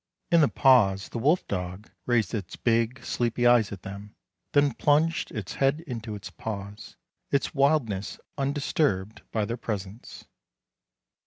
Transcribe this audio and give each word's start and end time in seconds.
In 0.31 0.41
the 0.41 0.47
pause 0.47 1.09
the 1.09 1.19
wolf 1.19 1.47
dog 1.47 1.91
raised 2.07 2.33
its 2.33 2.55
big, 2.55 3.05
sleepy 3.05 3.45
eyes 3.45 3.71
at 3.71 3.83
them, 3.83 4.15
then 4.53 4.73
plunged 4.73 5.29
its 5.29 5.53
head 5.53 5.81
into 5.81 6.15
its 6.15 6.31
paws, 6.31 6.95
its 7.29 7.53
wildness 7.53 8.19
undisturbed 8.35 9.21
by 9.31 9.45
their 9.45 9.57
presence. 9.57 10.25